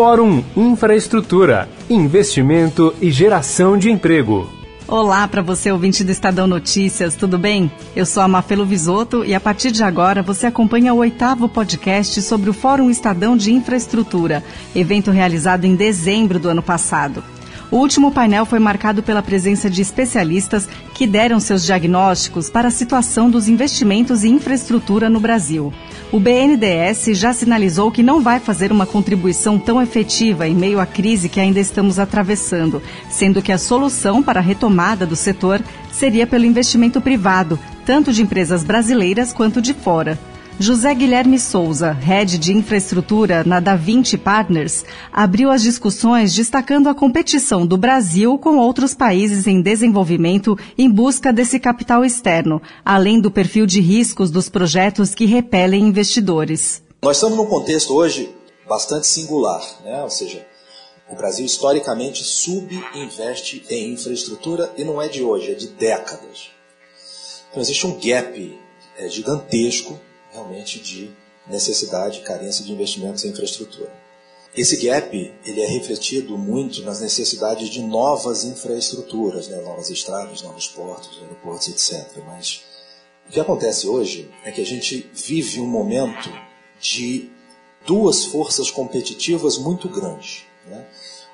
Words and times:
Fórum 0.00 0.42
Infraestrutura, 0.56 1.68
Investimento 1.90 2.94
e 3.02 3.10
Geração 3.10 3.76
de 3.76 3.90
Emprego. 3.90 4.48
Olá 4.88 5.28
para 5.28 5.42
você 5.42 5.70
ouvinte 5.70 6.02
do 6.02 6.10
Estadão 6.10 6.46
Notícias, 6.46 7.14
tudo 7.14 7.38
bem? 7.38 7.70
Eu 7.94 8.06
sou 8.06 8.22
a 8.22 8.26
Mafelo 8.26 8.64
Visoto 8.64 9.22
e 9.26 9.34
a 9.34 9.38
partir 9.38 9.70
de 9.70 9.84
agora 9.84 10.22
você 10.22 10.46
acompanha 10.46 10.94
o 10.94 10.96
oitavo 10.96 11.50
podcast 11.50 12.22
sobre 12.22 12.48
o 12.48 12.54
Fórum 12.54 12.88
Estadão 12.88 13.36
de 13.36 13.52
Infraestrutura, 13.52 14.42
evento 14.74 15.10
realizado 15.10 15.66
em 15.66 15.74
dezembro 15.74 16.38
do 16.38 16.48
ano 16.48 16.62
passado. 16.62 17.22
O 17.70 17.76
último 17.76 18.10
painel 18.10 18.44
foi 18.44 18.58
marcado 18.58 19.00
pela 19.00 19.22
presença 19.22 19.70
de 19.70 19.80
especialistas 19.80 20.68
que 20.92 21.06
deram 21.06 21.38
seus 21.38 21.64
diagnósticos 21.64 22.50
para 22.50 22.66
a 22.66 22.70
situação 22.70 23.30
dos 23.30 23.46
investimentos 23.46 24.24
em 24.24 24.34
infraestrutura 24.34 25.08
no 25.08 25.20
Brasil. 25.20 25.72
O 26.10 26.18
BNDES 26.18 27.16
já 27.16 27.32
sinalizou 27.32 27.92
que 27.92 28.02
não 28.02 28.20
vai 28.20 28.40
fazer 28.40 28.72
uma 28.72 28.86
contribuição 28.86 29.56
tão 29.56 29.80
efetiva 29.80 30.48
em 30.48 30.54
meio 30.54 30.80
à 30.80 30.86
crise 30.86 31.28
que 31.28 31.38
ainda 31.38 31.60
estamos 31.60 32.00
atravessando, 32.00 32.82
sendo 33.08 33.40
que 33.40 33.52
a 33.52 33.58
solução 33.58 34.20
para 34.20 34.40
a 34.40 34.42
retomada 34.42 35.06
do 35.06 35.14
setor 35.14 35.62
seria 35.92 36.26
pelo 36.26 36.44
investimento 36.44 37.00
privado, 37.00 37.56
tanto 37.86 38.12
de 38.12 38.20
empresas 38.20 38.64
brasileiras 38.64 39.32
quanto 39.32 39.62
de 39.62 39.72
fora. 39.72 40.18
José 40.62 40.94
Guilherme 40.94 41.38
Souza, 41.38 41.90
head 41.90 42.36
de 42.36 42.52
infraestrutura 42.52 43.42
na 43.44 43.60
Da 43.60 43.74
Vinci 43.74 44.18
Partners, 44.18 44.84
abriu 45.10 45.50
as 45.50 45.62
discussões 45.62 46.34
destacando 46.34 46.86
a 46.90 46.94
competição 46.94 47.66
do 47.66 47.78
Brasil 47.78 48.36
com 48.36 48.58
outros 48.58 48.92
países 48.92 49.46
em 49.46 49.62
desenvolvimento 49.62 50.58
em 50.76 50.90
busca 50.90 51.32
desse 51.32 51.58
capital 51.58 52.04
externo, 52.04 52.60
além 52.84 53.22
do 53.22 53.30
perfil 53.30 53.64
de 53.64 53.80
riscos 53.80 54.30
dos 54.30 54.50
projetos 54.50 55.14
que 55.14 55.24
repelem 55.24 55.88
investidores. 55.88 56.82
Nós 57.00 57.16
estamos 57.16 57.38
num 57.38 57.46
contexto 57.46 57.94
hoje 57.94 58.28
bastante 58.68 59.06
singular, 59.06 59.62
né? 59.82 60.02
ou 60.02 60.10
seja, 60.10 60.46
o 61.10 61.16
Brasil 61.16 61.46
historicamente 61.46 62.22
subinveste 62.22 63.64
em 63.70 63.94
infraestrutura 63.94 64.70
e 64.76 64.84
não 64.84 65.00
é 65.00 65.08
de 65.08 65.22
hoje, 65.22 65.52
é 65.52 65.54
de 65.54 65.68
décadas. 65.68 66.50
Então 67.48 67.62
existe 67.62 67.86
um 67.86 67.98
gap 67.98 68.60
é, 68.98 69.08
gigantesco 69.08 69.98
realmente 70.32 70.80
de 70.80 71.10
necessidade, 71.46 72.20
carência 72.20 72.64
de 72.64 72.72
investimentos 72.72 73.24
em 73.24 73.28
infraestrutura. 73.30 73.92
Esse 74.54 74.76
gap 74.84 75.16
ele 75.44 75.60
é 75.60 75.66
refletido 75.66 76.36
muito 76.36 76.82
nas 76.82 77.00
necessidades 77.00 77.68
de 77.68 77.82
novas 77.82 78.44
infraestruturas, 78.44 79.48
né? 79.48 79.60
novas 79.62 79.90
estradas, 79.90 80.42
novos 80.42 80.66
portos, 80.66 81.18
aeroportos, 81.22 81.68
etc. 81.68 82.22
Mas 82.26 82.62
o 83.28 83.32
que 83.32 83.38
acontece 83.38 83.86
hoje 83.86 84.28
é 84.44 84.50
que 84.50 84.60
a 84.60 84.66
gente 84.66 85.08
vive 85.14 85.60
um 85.60 85.66
momento 85.66 86.28
de 86.80 87.30
duas 87.86 88.24
forças 88.24 88.70
competitivas 88.70 89.56
muito 89.56 89.88
grandes. 89.88 90.44
Né? 90.66 90.84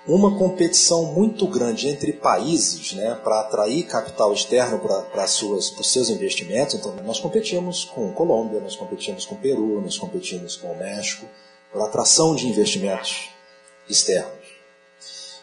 Uma 0.06 0.38
competição 0.38 1.12
muito 1.12 1.46
grande 1.48 1.88
entre 1.88 2.12
países 2.12 2.92
né, 2.92 3.18
para 3.24 3.40
atrair 3.40 3.86
capital 3.86 4.32
externo 4.32 4.78
para 4.78 5.24
os 5.24 5.92
seus 5.92 6.08
investimentos. 6.08 6.74
Então, 6.74 6.94
nós 7.04 7.18
competimos 7.18 7.84
com 7.84 8.12
Colômbia, 8.12 8.60
nós 8.60 8.76
competimos 8.76 9.24
com 9.24 9.34
Peru, 9.34 9.80
nós 9.80 9.98
competimos 9.98 10.56
com 10.56 10.74
México 10.76 11.26
por 11.72 11.82
atração 11.82 12.36
de 12.36 12.46
investimentos 12.46 13.30
externos. 13.88 14.46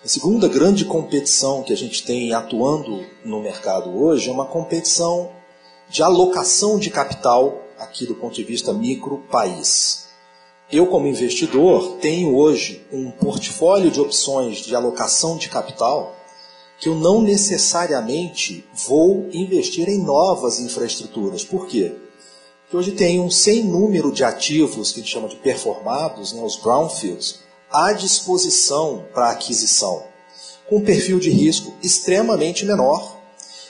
A 0.03 0.07
segunda 0.07 0.47
grande 0.47 0.85
competição 0.85 1.63
que 1.63 1.71
a 1.71 1.77
gente 1.77 2.03
tem 2.03 2.33
atuando 2.33 3.05
no 3.23 3.41
mercado 3.41 3.97
hoje 3.97 4.29
é 4.29 4.31
uma 4.31 4.45
competição 4.45 5.31
de 5.89 6.01
alocação 6.01 6.77
de 6.79 6.89
capital 6.89 7.61
aqui 7.77 8.05
do 8.05 8.15
ponto 8.15 8.33
de 8.33 8.43
vista 8.43 8.73
micro-país. 8.73 10.02
Eu, 10.73 10.87
como 10.87 11.05
investidor, 11.05 11.97
tenho 12.01 12.35
hoje 12.35 12.83
um 12.91 13.11
portfólio 13.11 13.91
de 13.91 14.01
opções 14.01 14.57
de 14.57 14.75
alocação 14.75 15.37
de 15.37 15.47
capital 15.47 16.15
que 16.79 16.89
eu 16.89 16.95
não 16.95 17.21
necessariamente 17.21 18.65
vou 18.87 19.29
investir 19.31 19.87
em 19.87 20.03
novas 20.03 20.59
infraestruturas. 20.59 21.43
Por 21.43 21.67
quê? 21.67 21.93
Porque 22.63 22.75
hoje 22.75 22.91
tem 22.93 23.19
um 23.19 23.29
sem 23.29 23.63
número 23.63 24.11
de 24.11 24.23
ativos 24.23 24.91
que 24.91 24.99
a 24.99 25.03
gente 25.03 25.13
chama 25.13 25.27
de 25.27 25.35
performados, 25.35 26.33
né, 26.33 26.41
os 26.41 26.55
brownfields, 26.55 27.41
à 27.71 27.93
disposição 27.93 29.05
para 29.13 29.29
aquisição, 29.29 30.03
com 30.67 30.77
um 30.77 30.83
perfil 30.83 31.19
de 31.19 31.29
risco 31.29 31.71
extremamente 31.83 32.65
menor. 32.65 33.15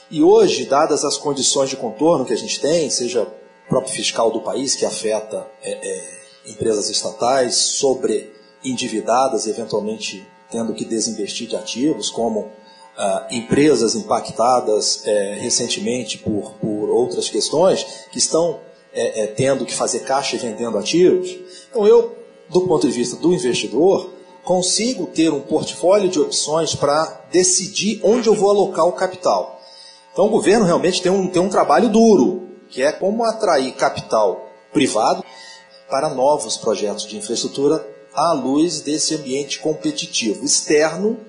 E 0.09 0.23
hoje, 0.23 0.63
dadas 0.63 1.03
as 1.03 1.17
condições 1.17 1.69
de 1.69 1.75
contorno 1.75 2.23
que 2.23 2.31
a 2.31 2.37
gente 2.37 2.61
tem, 2.61 2.89
seja 2.89 3.27
próprio 3.67 3.93
fiscal 3.93 4.31
do 4.31 4.39
país, 4.39 4.73
que 4.73 4.85
afeta 4.85 5.45
é, 5.61 5.71
é, 5.71 6.22
empresas 6.45 6.89
estatais 6.89 7.55
sobre 7.55 8.33
endividadas, 8.63 9.47
eventualmente 9.47 10.25
tendo 10.51 10.73
que 10.73 10.85
desinvestir 10.85 11.47
de 11.47 11.55
ativos, 11.55 12.09
como 12.09 12.51
ah, 12.97 13.27
empresas 13.31 13.95
impactadas 13.95 15.01
é, 15.05 15.39
recentemente 15.39 16.19
por, 16.19 16.53
por 16.61 16.89
outras 16.89 17.27
questões, 17.27 17.85
que 18.11 18.19
estão 18.19 18.59
é, 18.93 19.23
é, 19.23 19.27
tendo 19.27 19.65
que 19.65 19.73
fazer 19.73 20.01
caixa 20.01 20.35
e 20.35 20.39
vendendo 20.39 20.77
ativos. 20.77 21.35
Então, 21.69 21.87
eu, 21.87 22.15
do 22.49 22.61
ponto 22.67 22.87
de 22.87 22.93
vista 22.93 23.15
do 23.15 23.33
investidor, 23.33 24.11
consigo 24.43 25.07
ter 25.07 25.31
um 25.33 25.41
portfólio 25.41 26.09
de 26.09 26.19
opções 26.19 26.75
para 26.75 27.25
decidir 27.31 27.99
onde 28.03 28.27
eu 28.27 28.35
vou 28.35 28.51
alocar 28.51 28.85
o 28.85 28.91
capital. 28.91 29.59
Então, 30.11 30.27
o 30.27 30.29
governo 30.29 30.65
realmente 30.65 31.01
tem 31.01 31.11
um, 31.11 31.27
tem 31.27 31.41
um 31.41 31.49
trabalho 31.49 31.89
duro, 31.89 32.49
que 32.69 32.83
é 32.83 32.91
como 32.91 33.23
atrair 33.23 33.73
capital 33.73 34.49
privado 34.71 35.23
para 35.93 36.09
novos 36.09 36.57
projetos 36.57 37.05
de 37.05 37.17
infraestrutura 37.17 37.87
à 38.15 38.33
luz 38.33 38.81
desse 38.81 39.13
ambiente 39.13 39.59
competitivo 39.59 40.43
externo 40.43 41.19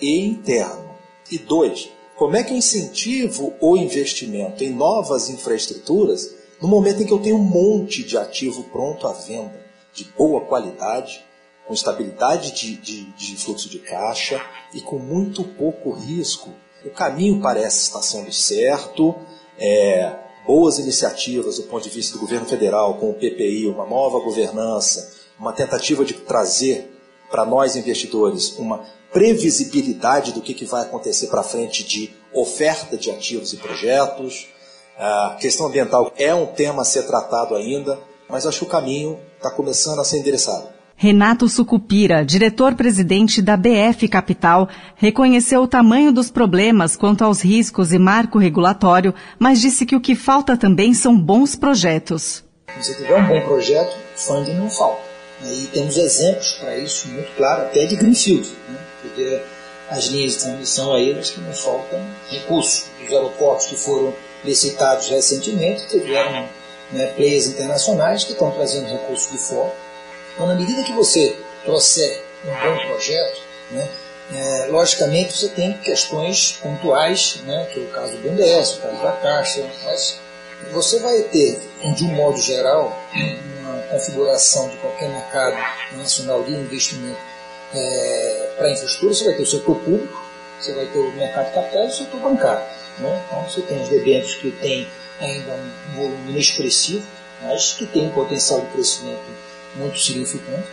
e 0.00 0.24
interno. 0.24 0.94
E 1.30 1.36
dois, 1.36 1.90
como 2.16 2.34
é 2.34 2.42
que 2.42 2.50
eu 2.50 2.56
incentivo 2.56 3.52
o 3.60 3.76
investimento 3.76 4.64
em 4.64 4.70
novas 4.70 5.28
infraestruturas 5.28 6.34
no 6.62 6.66
momento 6.66 7.02
em 7.02 7.06
que 7.06 7.12
eu 7.12 7.18
tenho 7.18 7.36
um 7.36 7.44
monte 7.44 8.02
de 8.02 8.16
ativo 8.16 8.64
pronto 8.72 9.06
à 9.06 9.12
venda, 9.12 9.62
de 9.92 10.04
boa 10.16 10.46
qualidade, 10.46 11.22
com 11.66 11.74
estabilidade 11.74 12.52
de, 12.52 12.76
de, 12.76 13.04
de 13.12 13.36
fluxo 13.36 13.68
de 13.68 13.80
caixa 13.80 14.40
e 14.72 14.80
com 14.80 14.98
muito 14.98 15.44
pouco 15.44 15.90
risco? 15.90 16.48
O 16.86 16.88
caminho 16.88 17.42
parece 17.42 17.82
estar 17.82 18.00
sendo 18.00 18.32
certo, 18.32 19.14
é, 19.58 20.29
boas 20.50 20.80
iniciativas 20.80 21.58
do 21.58 21.62
ponto 21.62 21.84
de 21.84 21.90
vista 21.90 22.14
do 22.14 22.18
governo 22.18 22.44
federal, 22.44 22.94
com 22.94 23.10
o 23.10 23.14
PPI, 23.14 23.68
uma 23.68 23.86
nova 23.86 24.18
governança, 24.18 25.12
uma 25.38 25.52
tentativa 25.52 26.04
de 26.04 26.14
trazer 26.14 26.92
para 27.30 27.46
nós 27.46 27.76
investidores 27.76 28.58
uma 28.58 28.84
previsibilidade 29.12 30.32
do 30.32 30.40
que, 30.40 30.52
que 30.52 30.64
vai 30.64 30.82
acontecer 30.82 31.28
para 31.28 31.44
frente 31.44 31.84
de 31.84 32.10
oferta 32.34 32.96
de 32.96 33.12
ativos 33.12 33.52
e 33.52 33.58
projetos. 33.58 34.48
A 34.98 35.36
questão 35.40 35.68
ambiental 35.68 36.12
é 36.16 36.34
um 36.34 36.46
tema 36.46 36.82
a 36.82 36.84
ser 36.84 37.04
tratado 37.04 37.54
ainda, 37.54 37.96
mas 38.28 38.44
acho 38.44 38.58
que 38.58 38.64
o 38.64 38.68
caminho 38.68 39.20
está 39.36 39.52
começando 39.52 40.00
a 40.00 40.04
ser 40.04 40.18
endereçado. 40.18 40.79
Renato 41.02 41.48
Sucupira, 41.48 42.26
diretor-presidente 42.26 43.40
da 43.40 43.56
BF 43.56 44.06
Capital, 44.06 44.68
reconheceu 44.96 45.62
o 45.62 45.66
tamanho 45.66 46.12
dos 46.12 46.30
problemas 46.30 46.94
quanto 46.94 47.24
aos 47.24 47.40
riscos 47.40 47.94
e 47.94 47.98
marco 47.98 48.38
regulatório, 48.38 49.14
mas 49.38 49.62
disse 49.62 49.86
que 49.86 49.96
o 49.96 50.00
que 50.00 50.14
falta 50.14 50.58
também 50.58 50.92
são 50.92 51.18
bons 51.18 51.56
projetos. 51.56 52.44
Se 52.82 52.94
tiver 52.98 53.16
um 53.16 53.26
bom 53.26 53.40
projeto, 53.46 53.96
funding 54.14 54.52
não 54.52 54.68
falta. 54.68 55.00
E 55.42 55.68
temos 55.72 55.96
exemplos 55.96 56.58
para 56.60 56.76
isso 56.76 57.08
muito 57.08 57.34
claro, 57.34 57.62
até 57.62 57.86
de 57.86 57.96
Greenfield, 57.96 58.46
né? 58.68 58.78
porque 59.00 59.40
as 59.88 60.04
linhas 60.08 60.34
de 60.34 60.40
transmissão 60.40 60.92
aéreas 60.92 61.30
que 61.30 61.40
não 61.40 61.54
faltam 61.54 61.98
recursos. 62.28 62.84
Os 63.02 63.10
aeroportos 63.10 63.68
que 63.68 63.76
foram 63.76 64.12
licitados 64.44 65.08
recentemente 65.08 65.88
tiveram 65.88 66.46
né, 66.92 67.06
players 67.16 67.46
internacionais 67.46 68.24
que 68.24 68.32
estão 68.32 68.50
trazendo 68.50 68.86
recursos 68.86 69.32
de 69.32 69.38
fora 69.38 69.72
então, 70.34 70.46
na 70.46 70.54
medida 70.54 70.82
que 70.82 70.92
você 70.92 71.36
trouxer 71.64 72.22
um 72.44 72.50
bom 72.50 72.86
projeto, 72.86 73.40
né, 73.70 73.88
é, 74.32 74.66
logicamente 74.70 75.36
você 75.36 75.48
tem 75.48 75.72
questões 75.78 76.58
pontuais, 76.62 77.40
né, 77.44 77.68
que 77.72 77.80
é 77.80 77.82
o 77.82 77.88
caso 77.88 78.12
do 78.12 78.18
BNDES, 78.18 78.76
o 78.76 78.80
caso 78.80 79.02
da 79.02 79.12
Caixa, 79.12 79.66
mas 79.84 80.18
você 80.72 80.98
vai 81.00 81.22
ter, 81.22 81.60
de 81.94 82.04
um 82.04 82.14
modo 82.14 82.40
geral, 82.40 82.96
uma 83.60 83.82
configuração 83.82 84.68
de 84.68 84.76
qualquer 84.76 85.08
mercado 85.08 85.56
nacional 85.96 86.42
de 86.44 86.52
investimento 86.52 87.18
é, 87.74 88.52
para 88.56 88.70
infraestrutura, 88.70 89.14
você 89.14 89.24
vai 89.24 89.34
ter 89.34 89.42
o 89.42 89.46
setor 89.46 89.76
público, 89.76 90.30
você 90.60 90.72
vai 90.74 90.86
ter 90.86 90.98
o 90.98 91.12
mercado 91.12 91.46
de 91.46 91.54
capitais 91.54 91.90
e 91.90 91.94
o 91.94 92.04
setor 92.04 92.20
bancário. 92.20 92.66
Né? 92.98 93.22
Então 93.26 93.42
você 93.44 93.62
tem 93.62 93.82
os 93.82 93.88
debêntures 93.88 94.34
que 94.36 94.50
têm 94.52 94.86
ainda 95.20 95.52
um 95.52 95.96
volume 95.96 96.30
inexpressivo, 96.30 97.06
mas 97.42 97.72
que 97.72 97.86
tem 97.86 98.06
um 98.06 98.10
potencial 98.10 98.60
de 98.60 98.66
crescimento 98.68 99.22
muito 99.74 99.98
significante. 99.98 100.68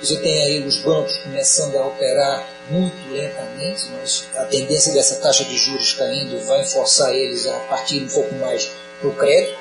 Você 0.00 0.16
tem 0.16 0.42
aí 0.42 0.66
os 0.66 0.78
bancos 0.78 1.16
começando 1.18 1.76
a 1.76 1.86
operar 1.86 2.46
muito 2.68 2.96
lentamente, 3.10 3.86
mas 3.92 4.28
a 4.36 4.44
tendência 4.44 4.92
dessa 4.92 5.16
taxa 5.16 5.44
de 5.44 5.56
juros 5.56 5.94
caindo 5.94 6.44
vai 6.46 6.64
forçar 6.64 7.14
eles 7.14 7.46
a 7.46 7.58
partir 7.60 8.02
um 8.02 8.08
pouco 8.08 8.34
mais 8.34 8.70
para 9.00 9.08
o 9.08 9.14
crédito. 9.14 9.56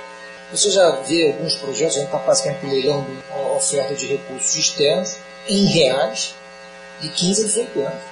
Você 0.51 0.69
já 0.69 0.89
vê 1.01 1.27
alguns 1.27 1.55
projetos, 1.55 1.97
a 1.97 1.99
gente 1.99 2.07
está 2.07 2.19
basicamente 2.19 2.65
leilando 2.65 3.23
a 3.31 3.53
oferta 3.53 3.95
de 3.95 4.05
recursos 4.05 4.55
externos 4.55 5.15
em 5.47 5.65
reais, 5.65 6.35
de 6.99 7.09
15 7.09 7.41
a 7.41 7.45
18 7.45 7.79
anos. 7.79 8.03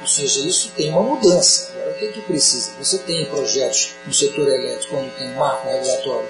Ou 0.00 0.06
seja, 0.06 0.40
isso 0.40 0.70
tem 0.76 0.90
uma 0.90 1.02
mudança. 1.02 1.70
Agora, 1.72 1.90
o 1.90 1.94
que, 1.94 2.04
é 2.06 2.12
que 2.12 2.20
precisa? 2.22 2.72
Você 2.78 2.98
tem 2.98 3.24
projetos 3.26 3.94
no 4.06 4.12
setor 4.12 4.48
elétrico 4.48 4.96
onde 4.96 5.10
tem 5.10 5.28
um 5.28 5.34
marco 5.36 5.68
regulatório 5.68 6.28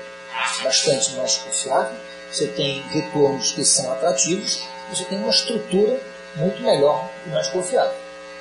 bastante 0.63 1.13
mais 1.13 1.37
confiável, 1.39 1.97
você 2.35 2.49
tem 2.49 2.83
retornos 2.91 3.53
que 3.53 3.65
são 3.65 3.93
atrativos, 3.93 4.61
você 4.91 5.05
tem 5.05 5.19
uma 5.19 5.31
estrutura 5.31 6.01
muito 6.35 6.61
melhor 6.63 7.09
e 7.25 7.29
mais 7.29 7.47
confiável. 7.47 7.95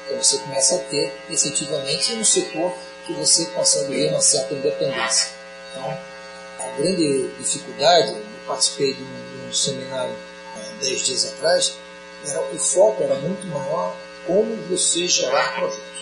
Então 0.06 0.18
você 0.18 0.40
começa 0.40 0.76
a 0.76 0.80
ter 0.80 1.14
efetivamente 1.30 2.14
um 2.14 2.24
setor 2.26 2.74
que 3.06 3.14
você 3.14 3.46
consegue 3.48 3.94
ver 3.94 4.10
uma 4.10 4.22
certa 4.22 4.56
independência. 4.56 5.30
Então, 5.72 5.98
a 6.60 6.78
grande 6.78 7.28
dificuldade, 7.38 8.14
eu 8.14 8.26
participei 8.48 8.96
de 8.96 9.04
um, 9.04 9.06
de 9.06 9.48
um 9.48 9.54
seminário 9.54 10.16
há 10.56 10.84
10 10.84 11.06
dias 11.06 11.34
atrás, 11.34 11.74
era, 12.28 12.42
o 12.42 12.58
foco 12.58 13.04
era 13.04 13.16
muito 13.16 13.46
maior 13.46 13.96
como 14.26 14.56
você 14.70 15.08
gerar 15.08 15.54
projetos. 15.54 15.94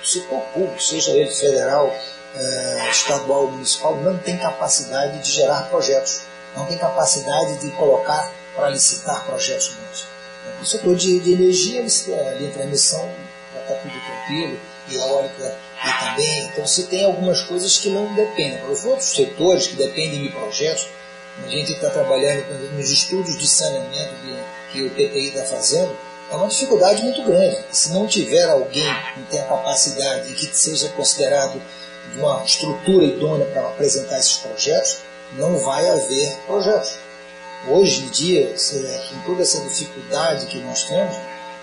O 0.00 0.06
setor 0.06 0.40
público, 0.54 0.80
seja 0.80 1.10
ele 1.10 1.30
federal, 1.30 1.92
eh, 2.36 2.88
estadual 2.90 3.46
ou 3.46 3.50
municipal, 3.50 3.96
não 3.96 4.16
tem 4.18 4.38
capacidade 4.38 5.18
de 5.20 5.32
gerar 5.32 5.68
projetos, 5.68 6.20
não 6.56 6.66
tem 6.66 6.78
capacidade 6.78 7.58
de 7.58 7.70
colocar 7.72 8.32
para 8.54 8.70
licitar 8.70 9.24
projetos 9.26 9.76
novos. 9.76 10.04
O 10.60 10.64
setor 10.64 10.96
de, 10.96 11.20
de 11.20 11.32
energia, 11.32 11.80
ali 11.80 12.46
entre 12.46 12.62
a 12.62 12.64
emissão, 12.64 13.08
já 13.54 13.60
está 13.60 13.74
tudo 13.74 13.92
tranquilo, 13.92 14.58
e 14.88 14.96
eólica 14.96 15.58
e 15.84 16.04
também. 16.04 16.44
Então 16.44 16.66
você 16.66 16.84
tem 16.84 17.04
algumas 17.04 17.42
coisas 17.42 17.76
que 17.78 17.90
não 17.90 18.14
dependem. 18.14 18.58
Para 18.58 18.70
os 18.70 18.84
outros 18.84 19.14
setores 19.14 19.66
que 19.66 19.76
dependem 19.76 20.22
de 20.22 20.28
projetos, 20.30 20.88
a 21.44 21.48
gente 21.48 21.72
está 21.72 21.90
trabalhando 21.90 22.44
nos 22.74 22.90
estudos 22.90 23.36
de 23.36 23.46
saneamento 23.46 24.14
que 24.72 24.82
o 24.82 24.90
PTI 24.90 25.28
está 25.28 25.44
fazendo, 25.44 25.94
é 26.30 26.34
uma 26.34 26.48
dificuldade 26.48 27.02
muito 27.02 27.22
grande. 27.22 27.58
Se 27.70 27.92
não 27.92 28.06
tiver 28.06 28.48
alguém 28.48 28.88
que 29.14 29.22
tenha 29.30 29.44
capacidade 29.44 30.32
e 30.32 30.34
que 30.34 30.46
seja 30.56 30.88
considerado 30.90 31.60
de 32.12 32.18
uma 32.18 32.42
estrutura 32.42 33.04
idônea 33.04 33.46
para 33.46 33.68
apresentar 33.68 34.18
esses 34.18 34.38
projetos, 34.38 34.98
não 35.34 35.58
vai 35.58 35.88
haver 35.88 36.36
projetos. 36.46 36.98
Hoje 37.68 38.04
em 38.04 38.08
dia, 38.10 38.54
com 39.10 39.20
toda 39.30 39.42
essa 39.42 39.60
dificuldade 39.60 40.46
que 40.46 40.58
nós 40.58 40.84
temos, 40.84 41.16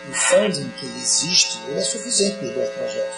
o 0.10 0.14
funding 0.14 0.70
que 0.80 0.86
existe 0.86 1.60
é 1.76 1.82
suficiente 1.82 2.38
para 2.38 2.48
os 2.48 2.54
dois 2.54 2.70
projetos. 2.70 3.16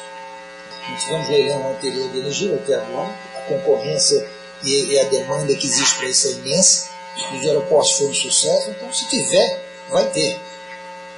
Nós 0.89 1.03
tivemos 1.03 1.30
leilão 1.30 1.71
anterior 1.71 2.09
de 2.09 2.19
energia 2.19 2.56
até 2.56 2.75
agora, 2.75 3.12
a 3.38 3.42
concorrência 3.42 4.27
e 4.63 5.00
a 5.00 5.03
demanda 5.06 5.56
que 5.56 5.68
existe 5.68 5.95
para 5.97 6.07
isso 6.07 6.27
é 6.27 6.31
imensa, 6.31 6.89
os 7.33 7.48
aeroportos 7.48 7.94
foram 7.94 8.12
um 8.12 8.13
sucesso, 8.13 8.69
então 8.69 8.91
se 8.94 9.07
tiver, 9.09 9.63
vai 9.89 10.09
ter. 10.09 10.39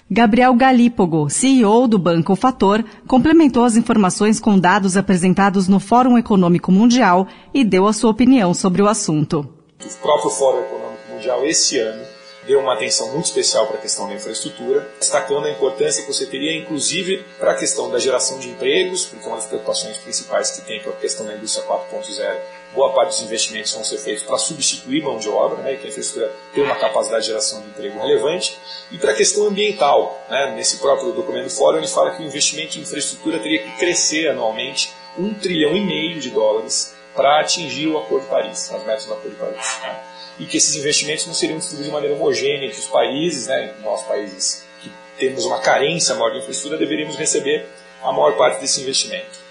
Gabriel 0.09 0.54
Galípogo, 0.56 1.30
CEO 1.30 1.86
do 1.86 2.00
Banco 2.00 2.33
Fator, 2.33 2.83
complementou 3.06 3.65
as 3.65 3.75
informações 3.75 4.39
com 4.39 4.57
dados 4.57 4.95
apresentados 4.95 5.68
no 5.68 5.81
Fórum 5.81 6.18
Econômico 6.18 6.71
Mundial 6.71 7.27
e 7.54 7.65
deu 7.65 7.86
a 7.86 7.92
sua 7.92 8.12
opinião 8.12 8.54
sobre 8.54 8.81
o 8.81 8.88
assunto. 8.88 9.39
O 9.39 10.01
próprio 10.01 10.30
Fórum 10.30 10.59
Econômico 10.59 11.13
Mundial, 11.13 11.45
esse 11.45 11.77
ano, 11.77 12.01
deu 12.47 12.59
uma 12.61 12.73
atenção 12.73 13.11
muito 13.11 13.25
especial 13.25 13.67
para 13.67 13.77
a 13.77 13.81
questão 13.81 14.07
da 14.07 14.15
infraestrutura, 14.15 14.89
destacando 14.99 15.45
a 15.45 15.51
importância 15.51 16.03
que 16.03 16.11
você 16.11 16.25
teria, 16.25 16.57
inclusive, 16.57 17.23
para 17.38 17.51
a 17.51 17.55
questão 17.55 17.91
da 17.91 17.99
geração 17.99 18.39
de 18.39 18.49
empregos, 18.49 19.05
porque 19.05 19.27
uma 19.27 19.35
das 19.35 19.45
preocupações 19.45 19.97
principais 19.97 20.51
que 20.51 20.61
tem 20.61 20.81
com 20.81 20.89
a 20.89 20.94
questão 20.94 21.25
da 21.25 21.35
indústria 21.35 21.65
4.0 21.65 22.38
boa 22.73 22.94
parte 22.94 23.09
dos 23.09 23.21
investimentos 23.21 23.73
vão 23.73 23.83
ser 23.83 23.97
feitos 23.97 24.23
para 24.23 24.38
substituir 24.38 25.01
mão 25.01 25.17
de 25.17 25.29
obra, 25.29 25.61
né, 25.63 25.73
e 25.73 25.77
que 25.77 25.88
a 25.88 25.89
infraestrutura 25.89 26.31
tem 26.53 26.63
uma 26.63 26.75
capacidade 26.75 27.23
de 27.23 27.27
geração 27.27 27.61
de 27.61 27.67
emprego 27.67 27.99
relevante, 27.99 28.57
e 28.91 28.97
para 28.97 29.11
a 29.11 29.15
questão 29.15 29.47
ambiental. 29.47 30.23
Né, 30.29 30.53
nesse 30.55 30.77
próprio 30.77 31.11
documento 31.11 31.45
do 31.45 31.49
Fórum, 31.49 31.77
ele 31.77 31.88
fala 31.88 32.11
que 32.11 32.21
o 32.21 32.25
investimento 32.25 32.77
em 32.77 32.81
infraestrutura 32.81 33.39
teria 33.39 33.63
que 33.63 33.77
crescer 33.77 34.29
anualmente 34.29 34.94
um 35.17 35.33
trilhão 35.33 35.75
e 35.75 35.81
meio 35.81 36.19
de 36.19 36.29
dólares 36.29 36.95
para 37.15 37.39
atingir 37.39 37.88
o 37.88 37.97
Acordo 37.97 38.23
de 38.23 38.29
Paris, 38.29 38.71
as 38.71 38.83
metas 38.83 39.05
do 39.05 39.13
Acordo 39.13 39.31
de 39.31 39.35
Paris. 39.38 39.79
Né, 39.81 40.03
e 40.39 40.45
que 40.45 40.57
esses 40.57 40.75
investimentos 40.75 41.25
não 41.25 41.33
seriam 41.33 41.57
distribuídos 41.57 41.87
de 41.87 41.93
maneira 41.93 42.15
homogênea 42.15 42.67
entre 42.67 42.79
os 42.79 42.87
países, 42.87 43.47
né, 43.47 43.73
nós 43.81 44.03
países 44.03 44.63
que 44.81 44.91
temos 45.17 45.45
uma 45.45 45.59
carência 45.59 46.15
maior 46.15 46.31
de 46.31 46.39
infraestrutura, 46.39 46.77
deveríamos 46.77 47.15
receber 47.15 47.67
a 48.03 48.11
maior 48.11 48.37
parte 48.37 48.61
desse 48.61 48.81
investimento. 48.81 49.47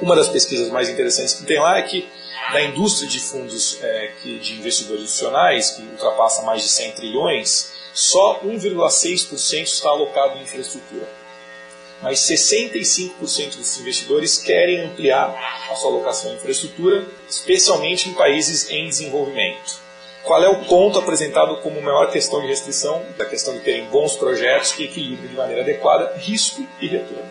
Uma 0.00 0.14
das 0.14 0.28
pesquisas 0.28 0.70
mais 0.70 0.88
interessantes 0.88 1.34
que 1.34 1.44
tem 1.44 1.58
lá 1.58 1.78
é 1.78 1.82
que 1.82 2.06
da 2.52 2.62
indústria 2.62 3.08
de 3.08 3.18
fundos 3.18 3.78
é, 3.82 4.12
que, 4.22 4.38
de 4.38 4.54
investidores 4.54 5.04
institucionais, 5.04 5.70
que 5.70 5.82
ultrapassa 5.82 6.42
mais 6.42 6.62
de 6.62 6.68
100 6.68 6.92
trilhões, 6.92 7.72
só 7.92 8.40
1,6% 8.40 9.62
está 9.62 9.88
alocado 9.88 10.38
em 10.38 10.42
infraestrutura. 10.42 11.08
Mas 12.02 12.20
65% 12.20 13.56
dos 13.56 13.80
investidores 13.80 14.36
querem 14.36 14.82
ampliar 14.82 15.34
a 15.70 15.74
sua 15.74 15.90
alocação 15.90 16.30
em 16.30 16.36
infraestrutura, 16.36 17.06
especialmente 17.28 18.10
em 18.10 18.14
países 18.14 18.70
em 18.70 18.86
desenvolvimento. 18.86 19.85
Qual 20.26 20.42
é 20.42 20.48
o 20.48 20.64
ponto 20.64 20.98
apresentado 20.98 21.58
como 21.58 21.80
maior 21.80 22.10
questão 22.10 22.40
de 22.40 22.48
restrição? 22.48 23.00
Da 23.16 23.24
questão 23.24 23.54
de 23.54 23.60
terem 23.60 23.84
bons 23.84 24.16
projetos 24.16 24.72
que 24.72 24.82
equilibrem 24.82 25.28
de 25.28 25.36
maneira 25.36 25.62
adequada 25.62 26.16
risco 26.16 26.66
e 26.80 26.88
retorno. 26.88 27.30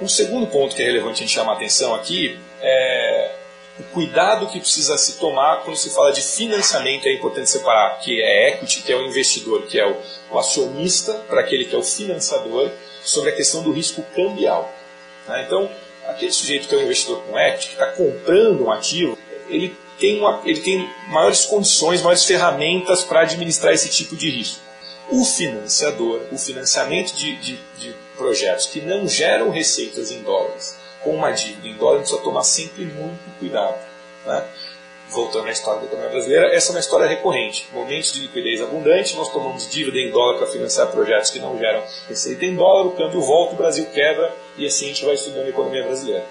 Um 0.00 0.06
segundo 0.06 0.46
ponto 0.46 0.76
que 0.76 0.82
é 0.82 0.86
relevante 0.86 1.24
a 1.24 1.26
gente 1.26 1.34
chamar 1.34 1.54
a 1.54 1.56
atenção 1.56 1.92
aqui 1.92 2.38
é 2.60 3.34
o 3.80 3.82
cuidado 3.92 4.46
que 4.46 4.60
precisa 4.60 4.96
se 4.96 5.18
tomar 5.18 5.64
quando 5.64 5.76
se 5.76 5.90
fala 5.90 6.12
de 6.12 6.22
financiamento, 6.22 7.06
é 7.06 7.12
importante 7.12 7.50
separar 7.50 7.98
que 7.98 8.22
é 8.22 8.50
equity, 8.50 8.82
que 8.82 8.92
é 8.92 8.96
o 8.96 9.02
investidor, 9.02 9.62
que 9.66 9.80
é 9.80 9.84
o, 10.30 10.38
acionista, 10.38 11.14
para 11.28 11.40
aquele 11.40 11.64
que 11.64 11.74
é 11.74 11.78
o 11.78 11.82
financiador, 11.82 12.70
sobre 13.02 13.30
a 13.30 13.34
questão 13.34 13.64
do 13.64 13.72
risco 13.72 14.04
cambial. 14.14 14.72
Né? 15.26 15.42
Então, 15.44 15.68
aquele 16.06 16.30
sujeito 16.30 16.68
que 16.68 16.74
é 16.76 16.78
um 16.78 16.82
investidor 16.82 17.22
com 17.22 17.36
equity, 17.36 17.66
que 17.66 17.72
está 17.72 17.86
comprando 17.86 18.64
um 18.64 18.70
ativo, 18.70 19.18
ele 19.48 19.76
tem, 19.98 20.18
uma, 20.18 20.40
ele 20.44 20.60
tem 20.60 20.88
maiores 21.08 21.44
condições, 21.44 22.02
maiores 22.02 22.24
ferramentas 22.24 23.04
para 23.04 23.20
administrar 23.20 23.72
esse 23.72 23.88
tipo 23.88 24.16
de 24.16 24.30
risco. 24.30 24.60
O 25.10 25.24
financiador, 25.24 26.22
o 26.32 26.38
financiamento 26.38 27.14
de, 27.14 27.36
de, 27.36 27.58
de 27.78 27.94
projetos 28.16 28.66
que 28.66 28.80
não 28.80 29.06
geram 29.06 29.50
receitas 29.50 30.10
em 30.10 30.22
dólares, 30.22 30.76
com 31.02 31.10
uma 31.10 31.30
dívida 31.30 31.68
em 31.68 31.76
dólar, 31.76 31.96
a 31.96 31.98
gente 31.98 32.08
precisa 32.08 32.22
tomar 32.22 32.42
sempre 32.42 32.84
muito 32.86 33.38
cuidado. 33.38 33.76
Né? 34.24 34.44
Voltando 35.10 35.46
à 35.48 35.50
história 35.50 35.80
da 35.80 35.86
economia 35.86 36.10
brasileira, 36.10 36.54
essa 36.54 36.70
é 36.70 36.74
uma 36.74 36.80
história 36.80 37.06
recorrente. 37.06 37.68
Momentos 37.72 38.14
de 38.14 38.20
liquidez 38.20 38.62
abundante, 38.62 39.14
nós 39.14 39.30
tomamos 39.30 39.70
dívida 39.70 39.98
em 39.98 40.10
dólar 40.10 40.38
para 40.38 40.46
financiar 40.46 40.88
projetos 40.88 41.30
que 41.30 41.38
não 41.38 41.58
geram 41.58 41.82
receita 42.08 42.44
em 42.44 42.56
dólar, 42.56 42.86
o 42.86 42.92
câmbio 42.92 43.20
volta, 43.20 43.54
o 43.54 43.56
Brasil 43.56 43.84
quebra 43.92 44.34
e 44.56 44.66
assim 44.66 44.86
a 44.86 44.88
gente 44.88 45.04
vai 45.04 45.14
estudando 45.14 45.46
a 45.46 45.50
economia 45.50 45.84
brasileira. 45.84 46.24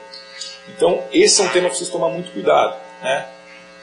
Então, 0.76 1.04
esse 1.14 1.42
é 1.42 1.46
um 1.46 1.50
tema 1.50 1.66
que 1.66 1.76
precisa 1.76 1.92
tomar 1.92 2.10
muito 2.10 2.32
cuidado. 2.32 2.76
Né? 3.02 3.28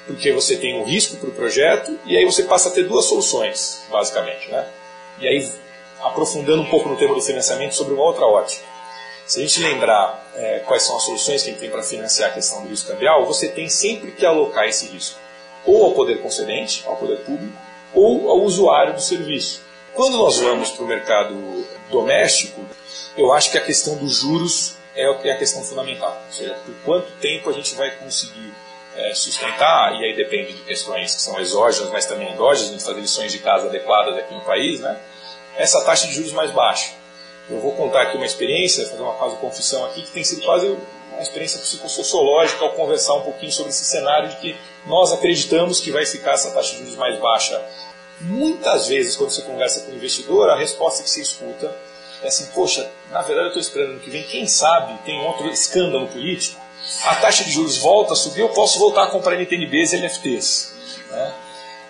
Porque 0.06 0.32
você 0.32 0.56
tem 0.56 0.80
um 0.80 0.84
risco 0.84 1.16
para 1.16 1.28
o 1.28 1.32
projeto 1.32 1.98
e 2.06 2.16
aí 2.16 2.24
você 2.24 2.44
passa 2.44 2.68
a 2.68 2.72
ter 2.72 2.84
duas 2.84 3.04
soluções, 3.04 3.84
basicamente. 3.90 4.50
Né? 4.50 4.66
E 5.20 5.28
aí, 5.28 5.52
aprofundando 6.02 6.62
um 6.62 6.68
pouco 6.68 6.88
no 6.88 6.96
tema 6.96 7.14
do 7.14 7.22
financiamento 7.22 7.74
sobre 7.74 7.94
uma 7.94 8.04
outra 8.04 8.24
ótica. 8.24 8.64
Se 9.26 9.38
a 9.38 9.42
gente 9.42 9.62
lembrar 9.62 10.26
é, 10.34 10.60
quais 10.66 10.82
são 10.82 10.96
as 10.96 11.04
soluções 11.04 11.42
que 11.42 11.50
a 11.50 11.52
gente 11.52 11.60
tem 11.60 11.70
para 11.70 11.82
financiar 11.82 12.30
a 12.30 12.32
questão 12.32 12.62
do 12.62 12.68
risco 12.68 12.88
cambial, 12.88 13.24
você 13.26 13.48
tem 13.48 13.68
sempre 13.68 14.10
que 14.10 14.26
alocar 14.26 14.66
esse 14.66 14.86
risco 14.86 15.18
ou 15.64 15.84
ao 15.84 15.92
poder 15.92 16.20
concedente, 16.22 16.82
ao 16.86 16.96
poder 16.96 17.18
público, 17.18 17.52
ou 17.94 18.30
ao 18.30 18.40
usuário 18.40 18.94
do 18.94 19.00
serviço. 19.00 19.62
Quando 19.94 20.16
nós 20.16 20.38
vamos 20.38 20.70
para 20.70 20.84
o 20.84 20.86
mercado 20.86 21.66
doméstico, 21.90 22.60
eu 23.16 23.32
acho 23.32 23.50
que 23.50 23.58
a 23.58 23.60
questão 23.60 23.96
dos 23.96 24.20
juros 24.20 24.76
é, 24.94 25.04
é 25.28 25.32
a 25.32 25.36
questão 25.36 25.62
fundamental. 25.62 26.20
Ou 26.26 26.32
seja, 26.32 26.54
por 26.64 26.74
quanto 26.84 27.12
tempo 27.20 27.50
a 27.50 27.52
gente 27.52 27.74
vai 27.74 27.90
conseguir 27.96 28.52
é, 28.96 29.14
sustentar, 29.14 29.94
e 29.94 30.04
aí 30.04 30.16
depende 30.16 30.52
de 30.52 30.62
questões 30.62 31.14
que 31.14 31.22
são 31.22 31.38
exógenas, 31.40 31.90
mas 31.90 32.06
também 32.06 32.32
endógenas, 32.32 32.70
gente 32.70 32.84
fazer 32.84 33.00
lições 33.00 33.32
de 33.32 33.38
casa 33.38 33.68
adequadas 33.68 34.16
aqui 34.18 34.34
no 34.34 34.40
país, 34.40 34.80
né? 34.80 34.98
essa 35.56 35.84
taxa 35.84 36.06
de 36.06 36.14
juros 36.14 36.32
mais 36.32 36.50
baixa. 36.50 36.92
Eu 37.48 37.60
vou 37.60 37.72
contar 37.72 38.02
aqui 38.02 38.16
uma 38.16 38.26
experiência, 38.26 38.86
fazer 38.88 39.02
uma 39.02 39.14
quase 39.14 39.36
confissão 39.36 39.84
aqui, 39.86 40.02
que 40.02 40.12
tem 40.12 40.22
sido 40.22 40.42
quase 40.42 40.66
uma 41.12 41.22
experiência 41.22 41.58
psicossociológica 41.60 42.64
ao 42.64 42.72
conversar 42.72 43.14
um 43.14 43.22
pouquinho 43.22 43.52
sobre 43.52 43.70
esse 43.70 43.84
cenário 43.84 44.28
de 44.28 44.36
que 44.36 44.56
nós 44.86 45.12
acreditamos 45.12 45.80
que 45.80 45.90
vai 45.90 46.06
ficar 46.06 46.32
essa 46.32 46.50
taxa 46.52 46.72
de 46.72 46.78
juros 46.78 46.96
mais 46.96 47.18
baixa. 47.18 47.60
Muitas 48.20 48.86
vezes, 48.86 49.16
quando 49.16 49.30
você 49.30 49.42
conversa 49.42 49.80
com 49.80 49.92
o 49.92 49.94
investidor, 49.94 50.50
a 50.50 50.56
resposta 50.56 51.02
que 51.02 51.10
você 51.10 51.22
escuta 51.22 51.74
é 52.22 52.28
assim: 52.28 52.46
Poxa, 52.54 52.88
na 53.10 53.22
verdade 53.22 53.46
eu 53.46 53.60
estou 53.60 53.62
esperando 53.62 53.92
ano 53.92 54.00
que 54.00 54.10
vem, 54.10 54.22
quem 54.24 54.46
sabe 54.46 54.96
tem 55.04 55.20
outro 55.26 55.48
escândalo 55.48 56.06
político, 56.08 56.59
a 57.04 57.14
taxa 57.16 57.44
de 57.44 57.50
juros 57.50 57.78
volta 57.78 58.14
a 58.14 58.16
subir, 58.16 58.40
eu 58.40 58.48
posso 58.50 58.78
voltar 58.78 59.04
a 59.04 59.06
comprar 59.08 59.36
NTNBs 59.36 59.92
e 59.92 59.96
NFTs. 59.98 60.74
Né? 61.10 61.34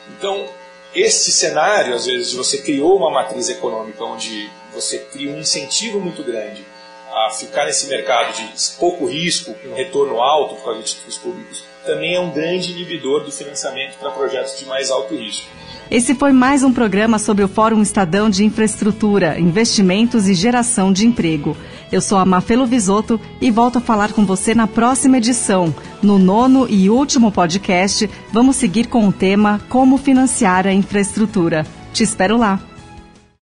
Então, 0.09 0.49
esse 0.95 1.31
cenário, 1.33 1.95
às 1.95 2.07
vezes, 2.07 2.33
você 2.33 2.59
criou 2.59 2.97
uma 2.97 3.11
matriz 3.11 3.49
econômica 3.49 4.05
onde 4.05 4.51
você 4.73 4.99
cria 4.99 5.31
um 5.31 5.39
incentivo 5.39 6.01
muito 6.01 6.23
grande 6.23 6.65
a 7.13 7.31
ficar 7.31 7.67
nesse 7.67 7.87
mercado 7.87 8.35
de 8.35 8.77
pouco 8.79 9.07
risco, 9.07 9.55
com 9.55 9.75
retorno 9.75 10.21
alto 10.21 10.57
por 10.57 10.65
causa 10.65 10.81
de 10.81 10.95
títulos 10.95 11.19
públicos, 11.19 11.65
também 11.85 12.15
é 12.15 12.21
um 12.21 12.31
grande 12.31 12.73
inibidor 12.73 13.25
do 13.25 13.33
financiamento 13.33 13.99
para 13.99 14.11
projetos 14.11 14.59
de 14.59 14.67
mais 14.67 14.91
alto 14.91 15.15
risco. 15.15 15.47
Esse 15.91 16.15
foi 16.15 16.33
mais 16.33 16.63
um 16.63 16.73
programa 16.73 17.19
sobre 17.19 17.43
o 17.43 17.49
Fórum 17.49 17.83
Estadão 17.83 18.31
de 18.31 18.45
Infraestrutura, 18.45 19.41
Investimentos 19.41 20.29
e 20.29 20.35
Geração 20.35 20.93
de 20.93 21.05
Emprego. 21.05 21.57
Eu 21.91 22.01
sou 22.01 22.19
a 22.19 22.25
Mafelo 22.25 22.65
Visoto 22.65 23.21
e 23.41 23.51
volto 23.51 23.79
a 23.79 23.81
falar 23.81 24.13
com 24.13 24.25
você 24.25 24.55
na 24.55 24.69
próxima 24.69 25.19
edição. 25.19 25.75
No 26.01 26.17
nono 26.17 26.69
e 26.71 26.89
último 26.89 27.33
podcast, 27.33 28.09
vamos 28.33 28.55
seguir 28.55 28.87
com 28.87 29.09
o 29.09 29.13
tema 29.13 29.61
Como 29.69 29.99
financiar 29.99 30.65
a 30.67 30.73
infraestrutura. 30.73 31.67
Te 31.93 32.05
espero 32.05 32.37
lá. 32.37 32.70